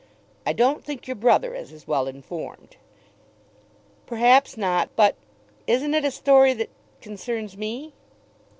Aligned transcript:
I 0.47 0.53
don't 0.53 0.83
think 0.83 1.05
your 1.05 1.13
brother 1.13 1.53
is 1.53 1.71
as 1.71 1.87
well 1.87 2.07
informed." 2.07 2.77
"Perhaps 4.07 4.57
not. 4.57 4.89
But 4.95 5.15
isn't 5.67 5.93
it 5.93 6.03
a 6.03 6.09
story 6.09 6.53
that 6.53 6.69
concerns 7.01 7.55
me?" 7.55 7.93